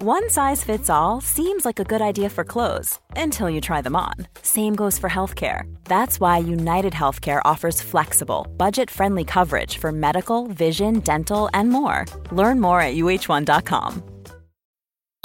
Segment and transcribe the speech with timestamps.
[0.00, 3.96] One size fits all seems like a good idea for clothes until you try them
[3.96, 4.14] on.
[4.42, 5.62] Same goes for healthcare.
[5.86, 12.06] That's why United Healthcare offers flexible, budget friendly coverage for medical, vision, dental, and more.
[12.30, 14.04] Learn more at uh1.com.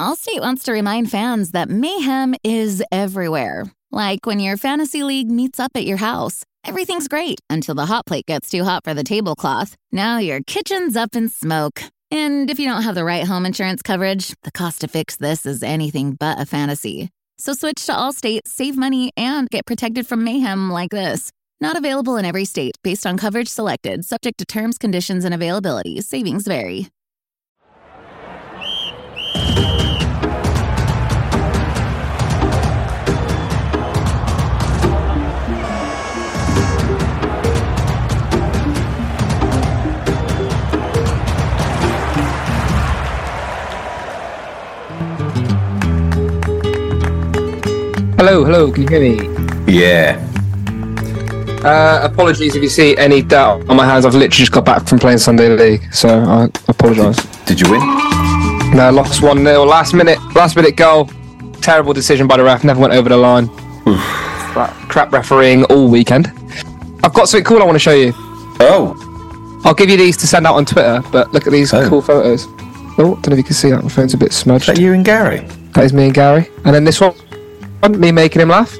[0.00, 3.66] Allstate wants to remind fans that mayhem is everywhere.
[3.92, 6.42] Like when your fantasy league meets up at your house.
[6.64, 9.76] Everything's great until the hot plate gets too hot for the tablecloth.
[9.92, 11.93] Now your kitchen's up in smoke.
[12.10, 15.46] And if you don't have the right home insurance coverage, the cost to fix this
[15.46, 17.10] is anything but a fantasy.
[17.38, 21.30] So switch to Allstate, save money, and get protected from mayhem like this.
[21.60, 26.00] Not available in every state based on coverage selected, subject to terms, conditions, and availability.
[26.00, 26.88] Savings vary.
[48.26, 49.70] Hello, hello, can you hear me?
[49.70, 50.16] Yeah.
[51.62, 54.06] Uh, apologies if you see any doubt on my hands.
[54.06, 57.18] I've literally just got back from playing Sunday League, so I apologise.
[57.44, 57.80] Did you win?
[58.74, 59.64] No, lost 1 0.
[59.64, 61.10] Last minute, last minute goal.
[61.60, 62.64] Terrible decision by the ref.
[62.64, 63.46] Never went over the line.
[64.54, 66.28] crap, crap refereeing all weekend.
[67.02, 68.14] I've got something cool I want to show you.
[68.60, 69.60] Oh.
[69.66, 71.86] I'll give you these to send out on Twitter, but look at these Oh.
[71.90, 72.46] cool photos.
[72.96, 73.82] Oh, don't know if you can see that.
[73.82, 74.70] My phone's a bit smudged.
[74.70, 75.46] Is that you and Gary?
[75.74, 76.48] That is me and Gary.
[76.64, 77.14] And then this one,
[77.90, 78.76] me making him laugh.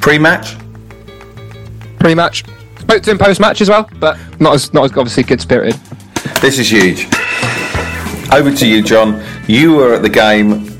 [0.00, 0.56] Pre-match?
[1.98, 2.44] Pre-match.
[2.78, 5.78] Spoke to him post-match as well, but not as not as obviously good spirited.
[6.40, 7.06] This is huge.
[8.32, 9.22] Over to you, John.
[9.46, 10.70] You were at the game.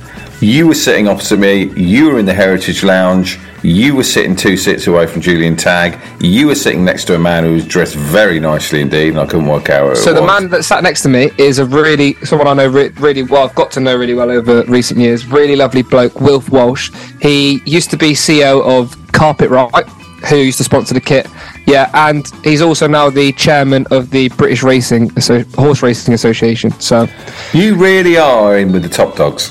[0.40, 1.64] You were sitting opposite me.
[1.74, 3.38] You were in the Heritage Lounge.
[3.62, 5.98] You were sitting two seats away from Julian Tagg.
[6.22, 9.26] You were sitting next to a man who was dressed very nicely indeed, and I
[9.26, 10.28] couldn't work out So the was.
[10.40, 13.42] man that sat next to me is a really someone I know re- really well.
[13.48, 15.26] I've got to know really well over recent years.
[15.26, 16.92] Really lovely bloke, Wilf Walsh.
[17.20, 19.88] He used to be CEO of Carpet Right,
[20.28, 21.26] who used to sponsor the kit.
[21.66, 26.70] Yeah, and he's also now the chairman of the British Racing Asso- Horse Racing Association.
[26.80, 27.08] So
[27.52, 29.50] You really are in with the top dogs.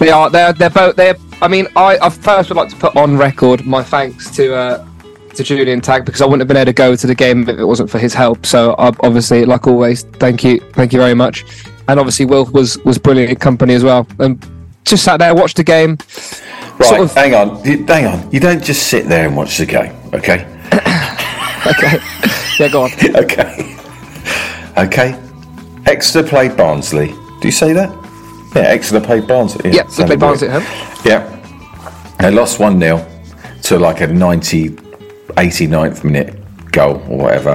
[0.00, 1.14] they are they're they're both they're.
[1.42, 4.54] I mean, I, I first would like to put on record my thanks to.
[4.54, 4.86] Uh,
[5.34, 7.56] to Julian Tagg because I wouldn't have been able to go to the game if
[7.56, 8.44] it wasn't for his help.
[8.44, 11.44] So uh, obviously, like always, thank you, thank you very much.
[11.86, 14.08] And obviously, Will was was brilliant in company as well.
[14.18, 14.44] And
[14.84, 15.98] just sat there, watched the game.
[16.78, 17.64] Right, Sort of- hang on.
[17.64, 18.30] You- Hang on.
[18.32, 20.44] You don't just sit there and watch the game, okay?
[21.66, 21.98] Okay,
[22.58, 22.90] yeah, go on.
[23.14, 23.76] Okay.
[24.78, 25.20] Okay.
[25.86, 27.08] Exeter played Barnsley.
[27.08, 27.88] Do you say that?
[28.54, 29.70] Yeah, Exeter played Barnsley.
[29.70, 31.00] Yeah, they sounded played Barnsley at home.
[31.04, 31.36] Yeah.
[32.18, 33.06] They lost 1 0
[33.62, 37.52] to like a 90, 89th minute goal or whatever.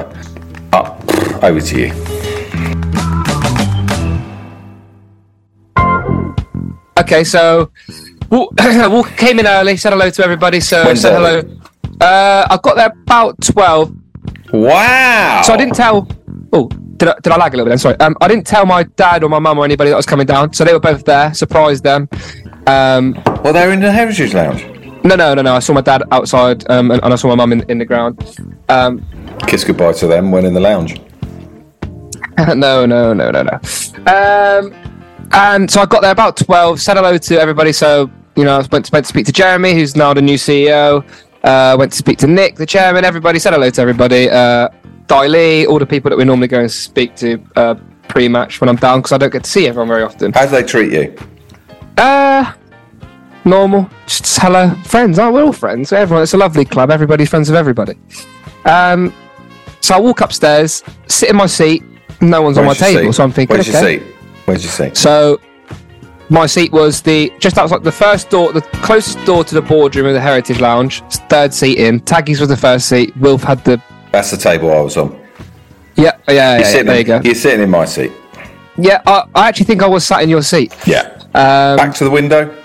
[0.74, 1.04] Up.
[1.44, 1.94] Over to you.
[6.98, 7.72] Okay, so
[8.32, 10.60] Walk, Walker came in early, said hello to everybody.
[10.60, 11.60] So said hello.
[12.02, 13.96] Uh, I got there about twelve.
[14.52, 15.42] Wow.
[15.44, 16.08] So I didn't tell.
[16.54, 17.74] Oh, did I, did I lag a little bit?
[17.74, 18.00] I'm sorry.
[18.00, 20.54] Um, I didn't tell my dad or my mum or anybody that was coming down.
[20.54, 21.34] So they were both there.
[21.34, 22.08] Surprised them.
[22.68, 23.14] Um,
[23.44, 24.64] Well, they're in the Heritage Lounge.
[25.04, 25.54] no, no, no, no.
[25.56, 27.86] I saw my dad outside, um, and, and I saw my mum in, in the
[27.86, 28.18] ground.
[28.70, 29.06] Um,
[29.48, 31.00] Kiss goodbye to them when in the lounge.
[32.40, 33.60] no, no, no, no, no.
[34.12, 34.74] Um,
[35.32, 36.82] and so I got there about twelve.
[36.82, 37.72] Said hello to everybody.
[37.72, 40.36] So you know, I went to, went to speak to Jeremy, who's now the new
[40.38, 41.06] CEO.
[41.44, 43.06] Uh, went to speak to Nick, the chairman.
[43.06, 44.30] Everybody said hello to everybody.
[44.30, 44.70] Uh,
[45.08, 47.76] Dai Lee, all the people that we normally go and speak to uh,
[48.08, 50.34] pre-match when I'm down because I don't get to see everyone very often.
[50.34, 51.16] How do they treat you?
[51.98, 52.54] Uh,
[53.44, 53.90] normal.
[54.08, 55.20] Just hello, friends.
[55.20, 55.92] Aren't we all friends?
[55.94, 56.24] Everyone.
[56.24, 56.92] It's a lovely club.
[56.92, 57.98] Everybody's friends with everybody.
[58.66, 59.14] Um,
[59.82, 61.84] so I walk upstairs, sit in my seat.
[62.22, 63.16] No one's on my table, seat?
[63.18, 64.00] so I'm thinking, Where's your okay.
[64.00, 64.16] seat?
[64.46, 64.98] Where's your seat?
[64.98, 65.40] So
[66.30, 70.08] my seat was the just outside the first door, the closest door to the boardroom
[70.08, 71.04] of the Heritage Lounge.
[71.30, 72.00] Third seat in.
[72.00, 73.16] Taggy's was the first seat.
[73.18, 73.82] Wilf had the
[74.16, 75.12] That's the table I was on.
[75.96, 76.52] yeah, yeah, yeah.
[76.54, 77.22] You're, yeah, sitting, there you go.
[77.22, 78.12] you're sitting in my seat.
[78.78, 80.74] Yeah, I, I actually think I was sat in your seat.
[80.88, 81.12] Yeah.
[81.34, 82.64] Um, Back to the window.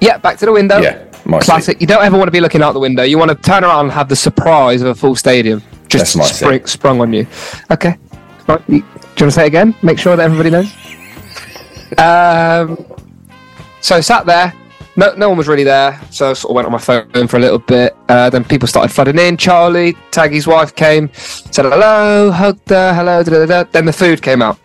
[0.00, 0.78] yeah, back to the window.
[0.78, 1.74] Yeah, my Classic.
[1.76, 1.80] seat.
[1.80, 3.02] You don't ever want to be looking out the window.
[3.02, 6.64] You want to turn around and have the surprise of a full stadium just spring,
[6.66, 7.26] sprung on you.
[7.70, 7.96] Okay.
[8.46, 9.74] Right, Do you want to say it again?
[9.82, 10.70] Make sure that everybody knows.
[11.98, 12.84] Um,
[13.80, 14.52] so sat there.
[14.96, 16.00] No, no one was really there.
[16.10, 17.96] So I sort of went on my phone for a little bit.
[18.08, 19.36] Uh, then people started flooding in.
[19.36, 23.22] Charlie, Taggy's wife came, said hello, hugged her, hello.
[23.22, 23.64] Da, da, da.
[23.70, 24.58] Then the food came out.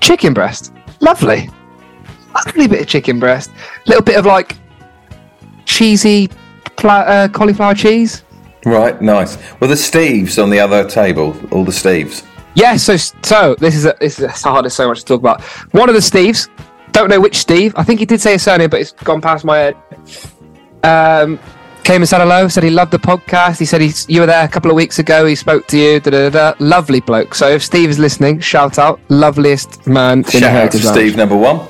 [0.00, 1.48] Chicken breast, lovely,
[2.34, 3.50] lovely bit of chicken breast.
[3.86, 4.56] Little bit of like
[5.66, 6.28] cheesy
[6.76, 8.24] pla- uh, cauliflower cheese.
[8.64, 9.38] Right, nice.
[9.60, 12.26] Well, the Steves on the other table, all the Steves.
[12.54, 14.64] Yeah, so so this is a, this is a, hard.
[14.64, 15.42] There's so much to talk about.
[15.72, 16.48] One of the Steves,
[16.92, 17.72] don't know which Steve.
[17.76, 19.76] I think he did say a surname, but it's gone past my head.
[20.82, 21.38] Um,
[21.84, 22.48] came and said hello.
[22.48, 23.58] Said he loved the podcast.
[23.58, 25.26] He said he's you were there a couple of weeks ago.
[25.26, 26.00] He spoke to you.
[26.00, 26.64] Da, da, da, da.
[26.64, 27.34] Lovely bloke.
[27.34, 29.00] So if Steve is listening, shout out.
[29.08, 31.66] Loveliest man in the Shout out to Steve number one.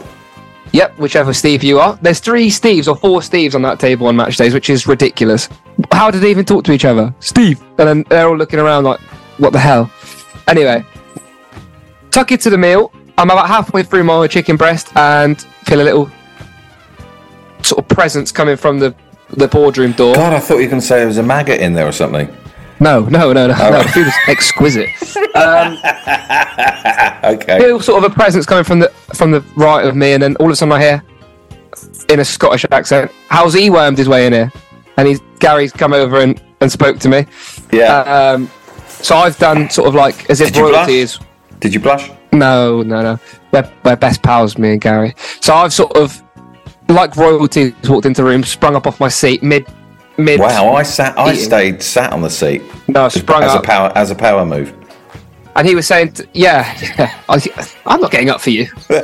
[0.72, 1.98] Yep, whichever Steve you are.
[2.00, 5.48] There's three Steves or four Steves on that table on match days, which is ridiculous.
[5.90, 7.12] How did they even talk to each other?
[7.18, 7.60] Steve.
[7.78, 9.00] And then they're all looking around like,
[9.38, 9.90] what the hell?
[10.46, 10.84] Anyway,
[12.10, 12.92] tuck it to the meal.
[13.20, 16.10] I'm about halfway through my chicken breast and feel a little
[17.60, 18.94] sort of presence coming from the,
[19.28, 20.14] the boardroom door.
[20.14, 21.92] God, I thought you were going to say there was a maggot in there or
[21.92, 22.34] something.
[22.80, 23.82] No, no, no, no, no.
[23.82, 24.88] The food is exquisite.
[27.22, 27.58] Okay.
[27.58, 30.36] feel sort of a presence coming from the from the right of me, and then
[30.36, 31.04] all of a sudden I hear
[32.08, 34.50] in a Scottish accent, "How's he wormed his way in here?"
[34.96, 37.26] And he's Gary's come over and, and spoke to me.
[37.70, 38.00] Yeah.
[38.00, 38.50] Um,
[38.88, 41.18] so I've done sort of like as if Did royalty is
[41.60, 42.10] Did you blush?
[42.32, 43.18] No, no, no.
[43.52, 45.14] We're, we're best pals, me and Gary.
[45.40, 46.22] So I've sort of
[46.88, 49.66] like royalty walked into the room, sprung up off my seat mid
[50.18, 50.40] mid.
[50.40, 51.18] Wow, I sat.
[51.18, 51.44] I Eating.
[51.44, 54.44] stayed sat on the seat No, I sprung as up, a power as a power
[54.44, 54.74] move.
[55.56, 57.40] and he was saying, t- "Yeah, yeah, I,
[57.86, 58.66] I'm not getting up for you."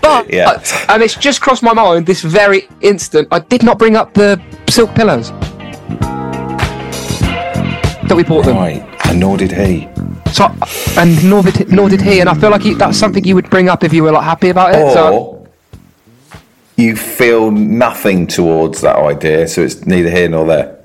[0.00, 0.48] But Yeah.
[0.50, 3.28] Uh, and it's just crossed my mind this very instant.
[3.32, 5.30] I did not bring up the silk pillows
[8.08, 8.56] that we bought them.
[8.56, 9.88] Right, and nor did he.
[10.32, 10.54] So
[11.00, 12.20] and nor did, nor did he.
[12.20, 14.24] And I feel like he, that's something you would bring up if you were like
[14.24, 14.92] happy about it.
[14.92, 15.48] So Or
[16.76, 20.78] you feel nothing towards that idea, so it's neither here nor there.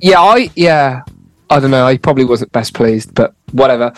[0.00, 1.02] yeah, I yeah,
[1.50, 1.86] I don't know.
[1.86, 3.92] I probably wasn't best pleased, but whatever.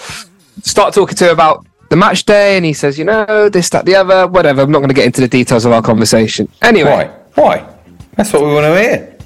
[0.63, 3.85] Start talking to him about the match day, and he says, you know, this, that,
[3.87, 4.63] the other, whatever.
[4.63, 6.49] I'm not going to get into the details of our conversation.
[6.63, 6.91] Anyway,
[7.35, 7.55] Why?
[7.59, 7.75] Why?
[8.17, 9.18] That's what we want to hear.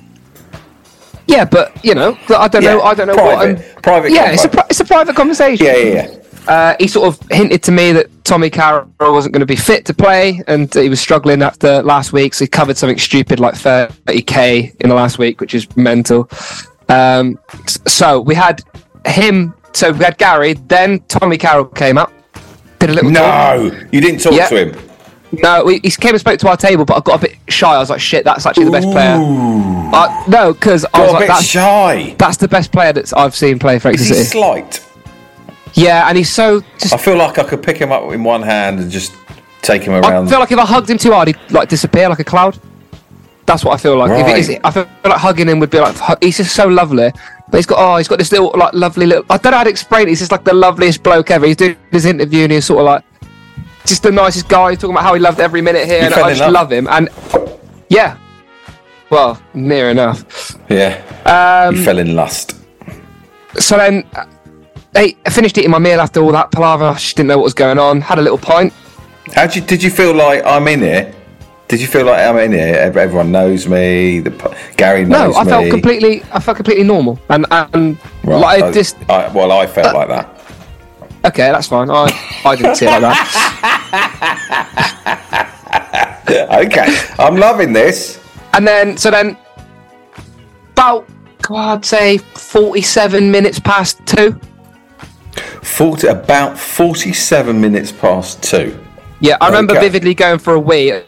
[1.26, 2.80] Yeah, but you know, I don't know.
[2.82, 3.36] I don't know what.
[3.36, 5.64] private- I'm, private Yeah, it's a pri- it's a private conversation.
[5.66, 6.18] Yeah, yeah, yeah.
[6.48, 9.84] Uh, he sort of hinted to me that Tommy Carroll wasn't going to be fit
[9.86, 12.34] to play, and he was struggling after last week.
[12.34, 16.28] So he covered something stupid like 30k in the last week, which is mental.
[16.88, 17.38] Um,
[17.86, 18.62] so we had
[19.06, 19.54] him.
[19.72, 20.54] So we had Gary.
[20.54, 22.12] Then Tommy Carroll came up,
[22.80, 23.56] did a little talk.
[23.62, 24.48] No, you didn't talk Yeah.
[24.48, 24.88] to him.
[25.32, 27.74] No, we, he came and spoke to our table, but I got a bit shy.
[27.74, 31.12] I was like, "Shit, that's actually the best player." Uh, no, because I was a
[31.14, 32.14] like, bit that's, shy.
[32.18, 34.88] "That's the best player that I've seen play for Is Exeter he City." slight?
[35.74, 38.42] Yeah, and he's so just I feel like I could pick him up in one
[38.42, 39.14] hand and just
[39.62, 40.04] take him around.
[40.04, 40.28] I around.
[40.28, 42.58] feel like if I hugged him too hard, he'd like disappear like a cloud.
[43.46, 44.10] That's what I feel like.
[44.10, 44.60] If it is.
[44.62, 47.10] I feel like hugging him would be like hu- he's just so lovely.
[47.50, 49.24] But he's got oh, he's got this little like lovely little.
[49.30, 50.10] I don't know how to explain it.
[50.10, 51.46] He's just like the loveliest bloke ever.
[51.46, 53.04] He's doing his interview and he's sort of like
[53.86, 54.70] just the nicest guy.
[54.70, 56.70] He's talking about how he loved every minute here, You and I just love?
[56.72, 56.86] him.
[56.88, 57.08] And
[57.88, 58.16] yeah,
[59.10, 60.56] well, near enough.
[60.68, 61.02] yeah.
[61.68, 62.56] Um, you fell in lust.
[63.58, 64.26] so then, uh,
[64.94, 66.84] hey, I finished eating my meal after all that palaver.
[66.84, 68.00] I just didn't know what was going on.
[68.00, 68.72] Had a little pint.
[69.34, 71.14] How did you, did you feel like I'm in here?
[71.68, 72.74] Did you feel like I'm in here?
[72.74, 74.20] Everyone knows me.
[74.20, 74.30] The
[74.76, 75.32] Gary knows me.
[75.32, 75.50] No, I me.
[75.50, 76.22] felt completely.
[76.32, 80.08] I felt completely normal, and and Right, like I- just I, well, I felt like
[80.08, 80.41] that.
[81.24, 81.90] Okay, that's fine.
[81.90, 82.08] I
[82.44, 84.68] I didn't see it like that.
[86.32, 88.18] Okay, I'm loving this.
[88.54, 89.36] And then so then,
[90.72, 91.06] about
[91.42, 94.38] God, I'd say forty-seven minutes past two.
[95.62, 98.78] 40, about 47 minutes past two.
[99.20, 101.06] Yeah, I remember vividly going for a wee at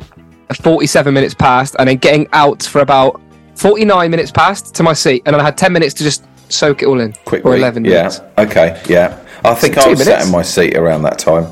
[0.61, 3.21] forty-seven minutes past, and then getting out for about
[3.55, 6.83] forty-nine minutes past to my seat, and then I had ten minutes to just soak
[6.83, 7.13] it all in.
[7.25, 7.91] Quick, or eleven Yeah.
[7.95, 8.21] minutes.
[8.39, 8.81] Okay.
[8.89, 9.19] Yeah.
[9.45, 11.47] I think I was sat in my seat around that time.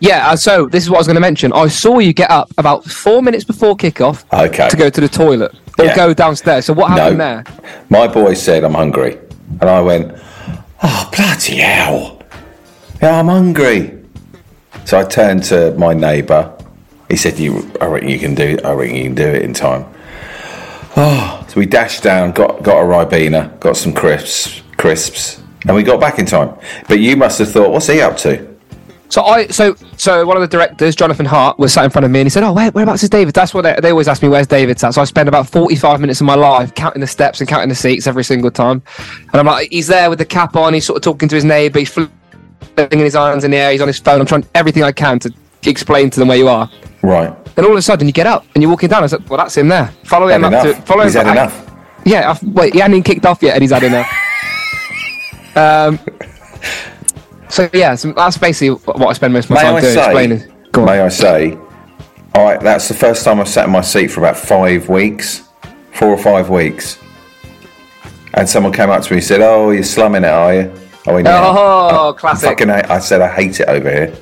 [0.00, 1.52] Yeah, uh, so this is what I was going to mention.
[1.52, 4.68] I saw you get up about four minutes before kickoff Okay.
[4.68, 5.94] to go to the toilet or Yeah.
[5.94, 6.64] go downstairs.
[6.64, 7.24] So what happened No.
[7.24, 7.44] there?
[7.88, 9.18] My boy said, I'm hungry.
[9.60, 10.12] And I went,
[10.82, 12.18] Oh, bloody hell.
[13.00, 13.94] Yeah, I'm hungry.
[14.86, 16.50] So I turned to my neighbour.
[17.08, 19.52] He said, you, I reckon you can do I reckon you can do it in
[19.52, 19.84] time.
[20.96, 25.82] Oh, so we dashed down, got, got a Ribena, got some crisps, crisps, and we
[25.82, 26.54] got back in time.
[26.88, 28.52] But you must have thought, what's he up to?
[29.08, 32.10] So I so so one of the directors, Jonathan Hart, was sat in front of
[32.10, 34.22] me and he said, "Oh, where, whereabouts is David?" That's what they, they always ask
[34.22, 37.06] me, "Where's David?" at?" So I spend about forty-five minutes of my life counting the
[37.06, 38.82] steps and counting the seats every single time.
[39.20, 40.72] And I'm like, he's there with the cap on.
[40.72, 41.80] He's sort of talking to his neighbour.
[41.80, 42.08] He's flinging
[43.00, 43.72] his arms in the air.
[43.72, 44.18] He's on his phone.
[44.18, 45.34] I'm trying everything I can to
[45.70, 46.70] explain to them where you are.
[47.02, 47.32] Right.
[47.54, 49.04] Then all of a sudden you get up and you're walking down.
[49.04, 49.88] I said, "Well, that's him there.
[50.04, 50.76] Follow Had him up enough.
[50.76, 51.70] to follow He's him." had I- enough.
[52.04, 52.30] Yeah.
[52.30, 54.10] I've, wait, he hadn't even kicked off yet, and he's had enough.
[55.56, 55.98] um.
[57.48, 59.94] So yeah, so that's basically what I spend most of my May time I doing,
[59.94, 60.52] say, explaining.
[60.72, 60.86] Go on.
[60.86, 61.58] may I say,
[62.34, 65.42] all right, that's the first time I've sat in my seat for about five weeks,
[65.92, 66.98] four or five weeks.
[68.34, 70.72] and someone came up to me and said, "Oh, you're slumming it, are you?"
[71.06, 71.42] I went, yeah.
[71.44, 72.48] Oh, I classic.
[72.48, 74.14] fucking hate, I said, I hate it over here.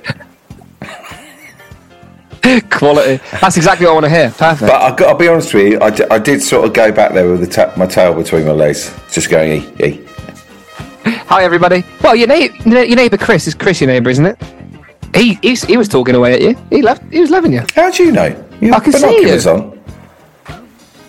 [2.70, 3.22] Quality.
[3.40, 4.30] That's exactly what I want to hear.
[4.30, 4.70] Perfect.
[4.70, 6.90] But I got, I'll be honest with you, I, d- I did sort of go
[6.90, 10.04] back there with the ta- my tail between my legs, just going, ee, ee.
[11.04, 11.84] Hi, everybody.
[12.02, 12.34] Well, your, na-
[12.80, 14.38] your neighbour Chris is Chris, your neighbour, isn't it?
[15.14, 16.56] He he's, he was talking away at you.
[16.70, 17.02] He loved.
[17.12, 17.62] He was loving you.
[17.74, 18.26] How do you know?
[18.60, 19.34] You I can see you.
[19.50, 19.80] on.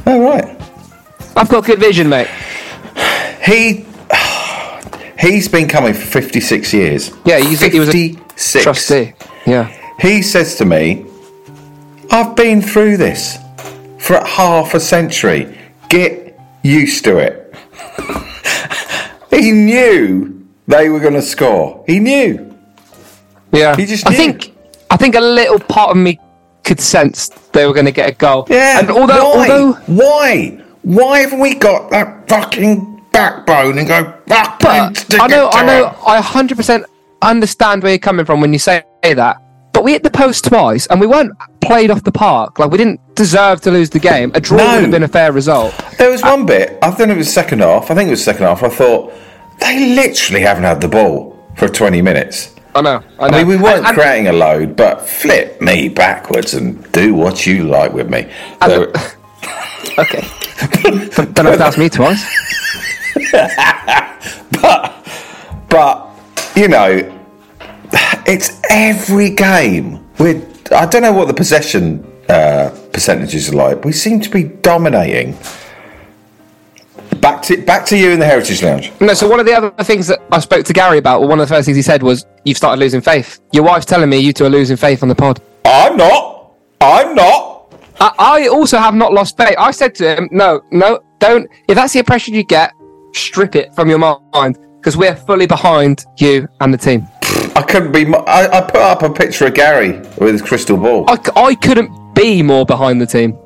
[0.07, 0.59] Oh, right.
[1.37, 2.27] I've got good vision, mate.
[3.45, 3.85] He,
[5.19, 7.11] he's been coming for 56 years.
[7.25, 8.63] Yeah, he's- he was a 56.
[8.63, 9.13] Trustee.
[9.45, 9.67] Yeah.
[9.99, 11.05] He says to me,
[12.11, 13.37] I've been through this
[13.97, 15.57] for half a century.
[15.87, 17.55] Get used to it.
[19.29, 21.83] he knew they were going to score.
[21.87, 22.53] He knew.
[23.53, 23.77] Yeah.
[23.77, 24.53] He just I think.
[24.89, 26.19] I think a little part of me
[26.65, 28.45] could sense they were going to get a goal.
[28.49, 28.79] Yeah.
[28.79, 29.49] And although why?
[29.49, 30.63] although why?
[30.83, 35.95] Why haven't we got that fucking backbone and go fucking But I know, I know?
[36.05, 36.83] I 100%
[37.21, 39.41] understand where you're coming from when you say that.
[39.73, 42.59] But we hit the post twice, and we weren't played off the park.
[42.59, 44.31] Like we didn't deserve to lose the game.
[44.35, 44.65] A draw No.
[44.75, 45.73] would have been a fair result.
[45.97, 46.77] There was one bit.
[46.81, 47.89] I think it was second half.
[47.89, 48.63] I think it was second half.
[48.63, 49.13] I thought
[49.59, 52.55] they literally haven't had the ball for 20 minutes.
[52.75, 53.01] I know.
[53.19, 56.89] I, I mean, we weren't And- and- creating a load, but flip me backwards and
[56.91, 58.29] do what you like with me.
[58.65, 59.13] So- the-
[59.99, 60.27] okay.
[61.15, 62.23] don't, don't have to ask me twice.
[64.61, 65.05] but,
[65.69, 66.07] but
[66.55, 67.20] you know,
[68.25, 70.05] it's every game.
[70.19, 73.83] We I don't know what the possession uh, percentages are like.
[73.83, 75.37] We seem to be dominating.
[77.19, 78.91] Back to back to you in the Heritage Lounge.
[78.99, 81.39] No, so one of the other things that I spoke to Gary about, or one
[81.39, 84.17] of the first things he said was, "You've started losing faith." Your wife's telling me
[84.17, 85.41] you two are losing faith on the pod.
[85.65, 86.53] I'm not.
[86.79, 87.75] I'm not.
[87.99, 89.55] I, I also have not lost faith.
[89.59, 91.47] I said to him, "No, no, don't.
[91.67, 92.73] If that's the impression you get,
[93.13, 97.07] strip it from your mind, because we're fully behind you and the team."
[97.55, 98.05] I couldn't be.
[98.05, 101.05] mo- I, I put up a picture of Gary with his crystal ball.
[101.09, 103.37] I, I couldn't be more behind the team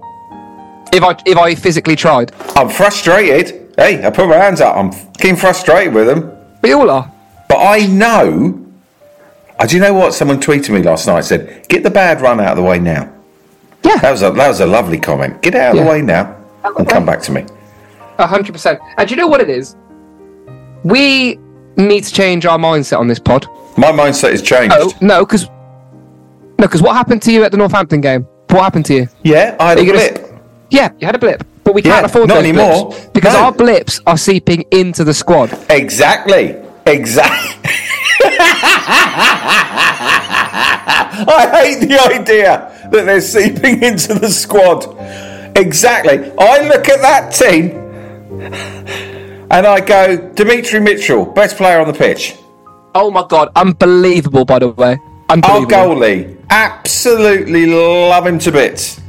[0.94, 2.32] if I if I physically tried.
[2.56, 3.74] I'm frustrated.
[3.78, 4.76] Hey, I put my hands up.
[4.78, 6.32] I'm fucking frustrated with them.
[6.62, 7.12] We all are.
[7.50, 8.62] But I know.
[9.60, 10.14] Uh, do you know what?
[10.14, 11.22] Someone tweeted me last night.
[11.26, 13.12] Said, "Get the bad run out of the way now."
[13.84, 15.42] Yeah, That was a that was a lovely comment.
[15.42, 15.84] Get out of Yeah.
[15.84, 16.36] the way now
[16.78, 17.46] and come back to me.
[18.18, 18.80] a hundred percent.
[18.98, 19.76] And do you know what it is?
[20.84, 21.38] We
[21.78, 23.46] need to change our mindset on this pod.
[23.78, 24.76] My mindset has changed.
[24.78, 28.24] Oh no, because no, because what happened to you at the Northampton game?
[28.50, 29.08] What happened to you?
[29.24, 30.32] Yeah, I had Are a you gonna blip.
[30.70, 32.86] Yeah, you had a blip, but we can't Yeah, afford not those anymore.
[32.90, 33.40] blips because No.
[33.46, 35.58] our blips are seeping into the squad.
[35.70, 36.56] Exactly.
[36.86, 37.52] Exactly.
[41.28, 44.86] I hate the idea that they're seeping into the squad.
[45.58, 46.32] Exactly.
[46.38, 47.72] I look at that team
[49.50, 52.36] and I go, Demetri Mitchell, best player on the pitch.
[52.98, 54.46] Oh my god, unbelievable!
[54.46, 54.98] By the way,
[55.30, 59.02] Our goalie, absolutely love him to bits.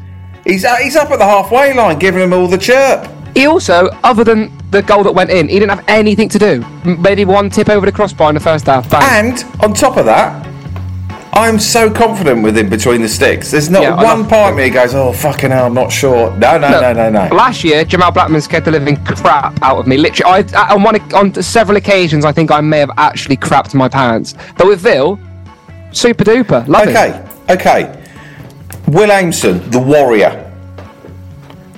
[0.45, 3.09] He's, uh, he's up at the halfway line giving him all the chirp.
[3.35, 6.64] He also, other than the goal that went in, he didn't have anything to do.
[6.85, 8.90] Maybe one tip over the crossbar in the first half.
[8.90, 9.02] Bang.
[9.26, 10.45] And on top of that,
[11.37, 13.50] I'm so confident with him between the sticks.
[13.50, 16.35] There's not Yeah, one part of me goes, oh, fucking hell, I'm not sure.
[16.38, 17.28] No, no, no, no, no.
[17.35, 19.99] Last year, Jamal Blackman scared the living crap out of me.
[19.99, 23.87] Literally, I, on one on several occasions, I think I may have actually crapped my
[23.87, 24.35] pants.
[24.57, 25.19] But with Vil,
[25.93, 26.97] super duper, love it.
[26.97, 28.02] Okay, okay.
[28.88, 30.43] Will Aimson, the warrior.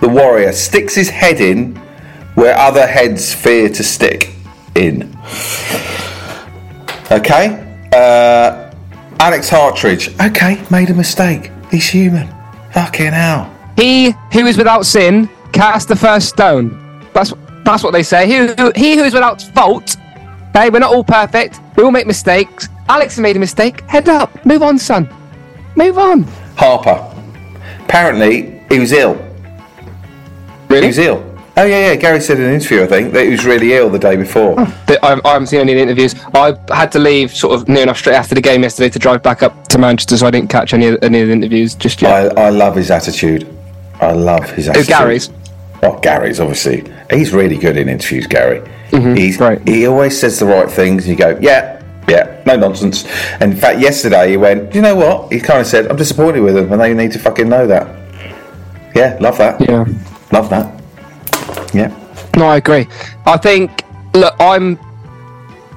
[0.00, 1.74] The warrior sticks his head in
[2.34, 4.30] where other heads fear to stick
[4.76, 5.18] in.
[7.10, 7.64] Okay?
[7.92, 8.67] Uh,
[9.20, 10.08] Alex Hartridge.
[10.20, 11.50] Okay, made a mistake.
[11.70, 12.28] He's human.
[12.72, 13.54] Fucking hell.
[13.76, 16.68] He who is without sin cast the first stone.
[17.12, 17.32] That's
[17.64, 18.26] that's what they say.
[18.26, 19.96] He who, he who is without fault.
[20.54, 21.60] Hey, we're not all perfect.
[21.76, 22.68] We all make mistakes.
[22.88, 23.82] Alex made a mistake.
[23.82, 24.44] Head up.
[24.46, 25.08] Move on, son.
[25.76, 26.22] Move on.
[26.56, 27.04] Harper.
[27.84, 29.14] Apparently, he was ill.
[30.68, 30.82] Really?
[30.82, 31.37] He was ill.
[31.58, 31.96] Oh, yeah, yeah.
[31.96, 34.54] Gary said in an interview, I think, that he was really ill the day before.
[34.86, 36.14] But I, I haven't seen any of the interviews.
[36.32, 39.24] I had to leave sort of near enough straight after the game yesterday to drive
[39.24, 42.00] back up to Manchester, so I didn't catch any of, any of the interviews just
[42.00, 42.38] yet.
[42.38, 43.52] I, I love his attitude.
[44.00, 44.88] I love his Who, attitude.
[44.88, 45.30] Gary's?
[45.82, 46.84] Oh, Gary's obviously.
[47.10, 48.60] He's really good in interviews, Gary.
[48.90, 49.16] Mm-hmm.
[49.16, 49.66] he's great.
[49.66, 51.08] He always says the right things.
[51.08, 53.04] And you go, yeah, yeah, no nonsense.
[53.40, 55.32] And in fact, yesterday he went, you know what?
[55.32, 57.96] He kind of said, I'm disappointed with them, and they need to fucking know that.
[58.94, 59.60] Yeah, love that.
[59.60, 59.84] Yeah.
[60.30, 60.77] Love that.
[61.72, 61.94] Yeah.
[62.36, 62.86] No, I agree.
[63.26, 63.84] I think,
[64.14, 64.78] look, I'm.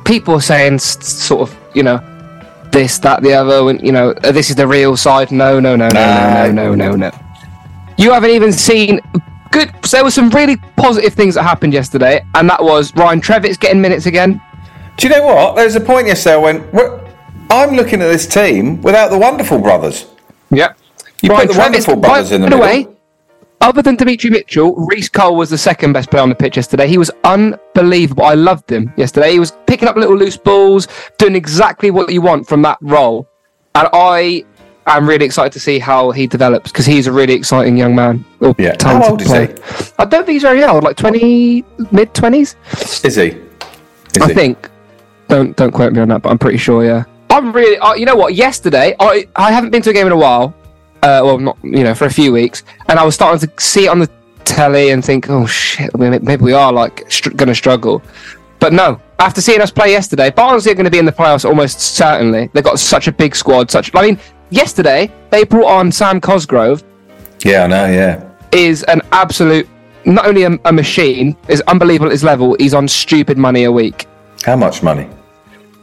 [0.06, 2.00] People are saying sort of, you know,
[2.72, 5.32] this, that, the other, and, you know, uh, this is the real side.
[5.32, 7.12] No, no, no, no, no, no, no, no, no.
[7.98, 9.00] You haven't even seen
[9.52, 9.72] good.
[9.86, 13.58] So there were some really positive things that happened yesterday, and that was Ryan Trevitt's
[13.58, 14.42] getting minutes again.
[14.98, 15.56] Do you know what?
[15.56, 16.68] There was a point yesterday when
[17.50, 20.08] I'm looking at this team without the wonderful brothers.
[20.50, 20.78] Yep.
[21.22, 22.66] You put the wonderful brothers in the by middle.
[22.66, 22.96] way,
[23.62, 26.88] other than Demetri Mitchell, Reece Cole was the second best player on the pitch yesterday.
[26.88, 28.24] He was unbelievable.
[28.24, 29.32] I loved him yesterday.
[29.34, 30.88] He was picking up little loose balls,
[31.18, 33.28] doing exactly what you want from that role.
[33.76, 34.44] And I
[34.88, 38.26] am really excited to see how he develops because he's a really exciting young man.
[38.58, 38.72] Yeah.
[38.72, 39.94] How talented old is player.
[40.00, 42.56] I don't think he's very old, like 20, mid 20s,
[43.06, 43.28] Is he?
[43.28, 44.34] Is I he?
[44.34, 44.70] think.
[45.28, 47.06] Don't don't quote me on that, but I'm pretty sure, yeah.
[47.30, 48.34] I'm really, uh, you know what?
[48.34, 50.54] Yesterday, I I haven't been to a game in a while.
[51.04, 53.86] Uh, well, not you know for a few weeks, and I was starting to see
[53.86, 54.10] it on the
[54.44, 58.02] telly and think, oh shit, maybe we are like str- going to struggle.
[58.60, 61.46] But no, after seeing us play yesterday, Barnsley are going to be in the playoffs
[61.46, 62.50] almost certainly.
[62.54, 63.72] They've got such a big squad.
[63.72, 64.20] Such, I mean,
[64.52, 66.84] yesterday they brought on Sam Cosgrove,
[67.44, 67.86] Yeah, I know.
[67.88, 68.30] Yeah.
[68.52, 69.68] is an absolute,
[70.06, 72.56] not only a, a machine, is unbelievable at his level.
[72.60, 74.06] He's on stupid money a week.
[74.44, 75.08] How much money?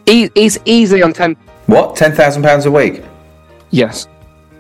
[0.07, 1.35] He, he's easily on ten.
[1.67, 1.97] What?
[1.97, 3.03] Ten thousand pounds a week?
[3.71, 4.07] Yes,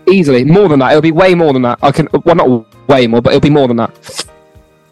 [0.08, 0.90] easily more than that.
[0.90, 1.78] It'll be way more than that.
[1.82, 4.26] I can well not way more, but it'll be more than that.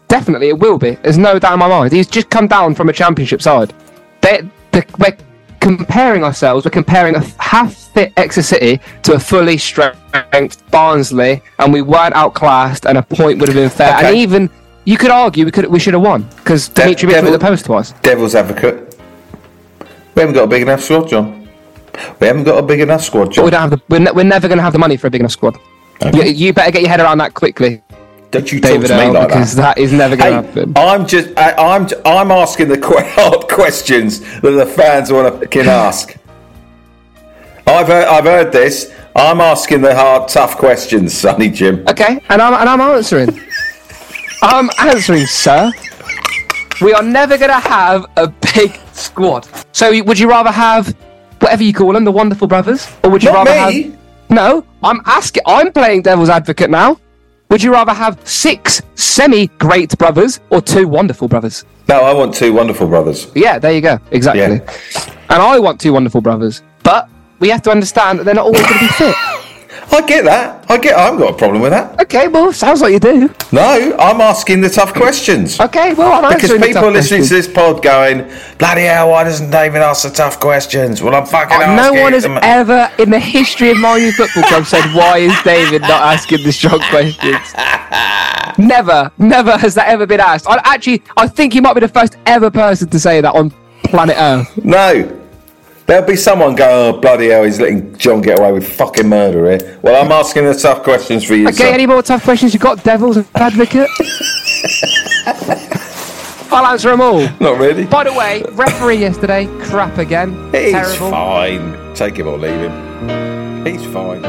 [0.07, 0.91] Definitely, it will be.
[0.91, 1.91] There's no doubt in my mind.
[1.91, 3.73] He's just come down from a championship side.
[4.21, 5.17] They, they, we're
[5.59, 6.63] comparing ourselves.
[6.65, 9.99] We're comparing a half-fit Exeter City to a fully strength
[10.71, 13.95] Barnsley, and we weren't outclassed, and a point would have been fair.
[13.97, 14.07] Okay.
[14.07, 14.49] And even
[14.85, 17.65] you could argue we could we should have won because De- Demetri the devil- post
[17.65, 17.91] twice.
[18.01, 18.97] Devil's advocate.
[20.15, 21.46] We haven't got a big enough squad, John.
[22.19, 23.81] We haven't got a big enough squad, But we don't have the.
[23.89, 25.55] We're, ne- we're never going to have the money for a big enough squad.
[26.01, 26.29] You, Okay.
[26.29, 27.81] you better get your head around that quickly.
[28.29, 29.75] Don't you talk to me Earl, like because that.
[29.77, 30.73] that is never going to Hey, happen.
[30.77, 35.47] I'm just, I, I'm, I'm asking the que- hard questions that the fans want to
[35.47, 36.15] can ask.
[37.65, 38.93] I've heard, I've heard this.
[39.15, 41.83] I'm asking the hard, tough questions, Sonny Jim.
[41.87, 43.29] Okay, and I'm and I'm answering.
[44.43, 45.71] I'm answering, sir.
[46.81, 49.47] We are never going to have a big squad.
[49.71, 50.95] So, would you rather have
[51.47, 53.83] whatever you call them, the Wonderful Brothers, or would you Not rather me.
[53.83, 53.99] have?
[54.29, 55.43] No, I'm asking.
[55.45, 56.99] I'm playing devil's advocate now.
[57.49, 61.63] Would you rather have six semi-great brothers or two wonderful brothers?
[61.87, 63.31] No, I want two wonderful brothers.
[63.33, 63.97] Yeah, there you go.
[64.11, 64.43] Exactly.
[64.43, 67.07] And I want two wonderful brothers, but
[67.39, 69.15] we have to understand that they're not always going to be fit.
[69.89, 70.65] I get that.
[70.69, 70.95] I get.
[70.95, 71.99] I haven't got a problem with that.
[72.01, 73.29] Okay, well, sounds like you do.
[73.51, 75.59] No, I'm asking the tough questions.
[75.59, 77.45] Okay, well, I'm Because answering the people tough are listening questions.
[77.45, 81.01] to this pod going, bloody hell, why doesn't David ask the tough questions?
[81.01, 82.37] Well, I'm fucking Uh, no one has them.
[82.41, 86.43] ever in the history of my youth football club said why is David not asking
[86.43, 87.53] the strong questions.
[88.57, 90.47] never, never has that ever been asked.
[90.47, 93.51] I actually, I think you might be the first ever person to say that on
[93.83, 94.65] planet Earth.
[94.65, 95.23] No.
[95.87, 99.49] There'll be someone go, oh, bloody hell, he's letting John get away with fucking murder
[99.49, 99.79] here.
[99.81, 102.83] Well, I'm asking the tough questions for you, Okay, any more tough questions You've got,
[102.83, 103.87] Devil's advocate?
[106.51, 107.21] I'll answer them all.
[107.39, 107.85] Not really.
[107.85, 110.51] By the way, referee yesterday, crap again.
[110.51, 111.09] He's Terrible.
[111.09, 111.93] fine.
[111.95, 113.65] Take him or leave him.
[113.65, 114.21] He's fine.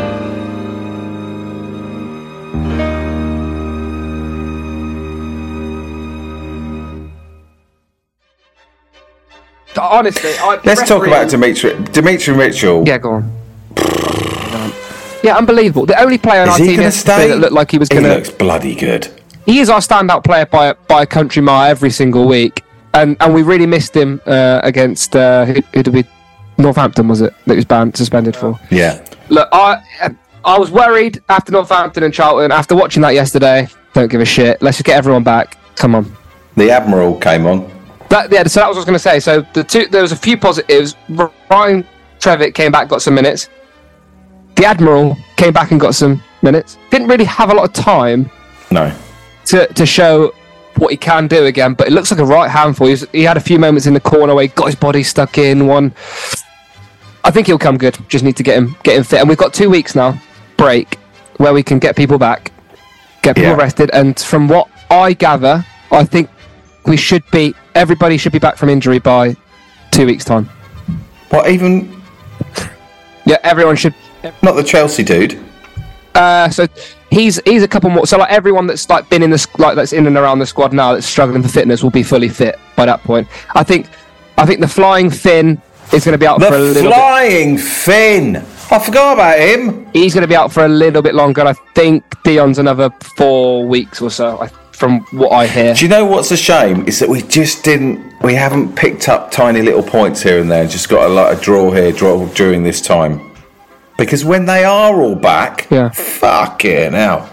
[9.76, 12.86] Honestly, I, Let's talk about Demetri, Demetri Mitchell.
[12.86, 13.38] Yeah, go on.
[15.22, 15.84] Yeah, unbelievable.
[15.84, 17.28] The only player on Is our he team going to yesterday stay?
[17.28, 18.10] that looked like he was going to.
[18.10, 19.08] He looks bloody good.
[19.46, 22.62] He is our standout player by by a country mile every single week,
[22.94, 26.04] and and we really missed him uh, against uh, who, who did we?
[26.56, 28.58] Northampton was it that he was banned suspended for?
[28.70, 29.04] Yeah.
[29.28, 29.80] Look, I
[30.44, 32.52] I was worried after Northampton and Charlton.
[32.52, 34.60] After watching that yesterday, don't give a shit.
[34.62, 35.56] Let's just get everyone back.
[35.76, 36.16] Come on.
[36.56, 37.70] The Admiral came on.
[38.10, 39.20] That, yeah, so that was what I was going to say.
[39.20, 40.94] So the two, there was a few positives.
[41.50, 41.86] Ryan
[42.20, 43.48] Trevitt came back, got some minutes.
[44.56, 46.78] The Admiral came back and got some minutes.
[46.90, 48.30] Didn't really have a lot of time
[48.70, 48.92] No.
[49.46, 50.32] to, to show
[50.76, 52.86] what he can do again, but it looks like a right handful.
[52.86, 55.02] He, was, he had a few moments in the corner where he got his body
[55.02, 55.92] stuck in one.
[57.24, 57.98] I think he'll come good.
[58.08, 60.18] Just need to get him get him fit, and we've got two weeks now
[60.56, 60.96] break
[61.36, 62.52] where we can get people back,
[63.22, 63.56] get people Yeah.
[63.56, 66.30] rested, and from what I gather, I think
[66.88, 69.36] we should be everybody should be back from injury by
[69.90, 70.46] two weeks time.
[71.30, 72.00] What, even
[73.26, 73.94] Yeah, everyone should.
[74.42, 75.38] not the Chelsea dude?
[76.14, 76.66] Uh, so
[77.10, 78.06] he's he's a couple more.
[78.06, 80.72] So like everyone that's like been in the like that's in and around the squad
[80.72, 83.28] now that's struggling for fitness will be fully fit by that point.
[83.54, 83.86] I think
[84.36, 85.60] I think the flying Finn
[85.92, 86.94] is going to be out for a The little bit.
[86.94, 88.36] Flying Finn.
[88.70, 89.86] I forgot about him.
[89.92, 91.42] He's going to be out for a little bit longer.
[91.42, 94.38] I think Dion's another four weeks or so.
[94.42, 95.74] I, from what I hear.
[95.74, 99.30] Do you know what's a shame is that we just didn't, we haven't picked up
[99.32, 100.66] tiny little points here and there.
[100.68, 103.32] Just got a like a draw here, draw during this time.
[103.96, 105.88] Because when they are all back, Yeah.
[105.90, 107.28] fucking hell,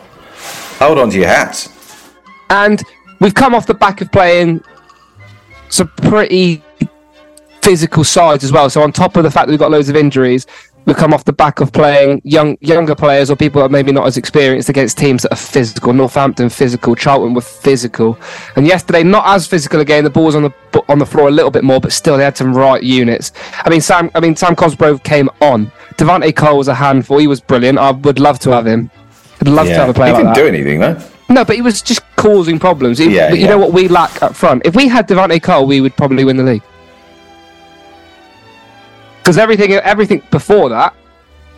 [0.79, 1.69] hold on to your hats.
[2.49, 2.81] And
[3.19, 4.63] we've come off the back of playing
[5.69, 6.63] some pretty
[7.61, 8.69] physical sides as well.
[8.71, 11.25] So on top of the fact that we've got loads of injuries, we've come off
[11.25, 14.69] the back of playing young younger players or people that are maybe not as experienced
[14.69, 15.93] against teams that are physical.
[15.93, 18.17] Northampton physical, Charlton were physical,
[18.55, 20.03] and yesterday not as physical again.
[20.03, 20.53] The ball was on the
[20.89, 23.31] on the floor a little bit more, but still they had some right units.
[23.63, 25.71] I mean Sam, I mean Sam Cosgrove came on.
[25.97, 27.17] Devante Cole was a handful.
[27.17, 27.79] He was brilliant.
[27.79, 28.91] I would love to have him.
[29.41, 30.39] I'd love to have a player he like didn't that.
[30.41, 31.01] do anything though.
[31.29, 32.99] No, but he was just causing problems.
[32.99, 33.49] He- Yeah, you yeah.
[33.49, 34.61] know what we lack up front?
[34.65, 36.61] If we had Devante Cole, we would probably win the league.
[39.25, 40.93] Because everything, everything before that